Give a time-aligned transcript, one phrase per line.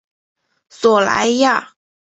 [0.71, 1.73] 索莱亚。